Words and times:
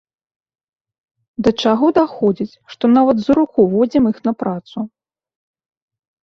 Да 1.47 1.51
чаго 1.65 1.87
даходзіць, 1.99 2.57
што 2.75 2.83
нават 2.95 3.17
за 3.27 3.33
руку 3.41 3.59
водзім 3.75 4.03
іх 4.13 4.17
на 4.29 4.33
працу. 4.41 4.77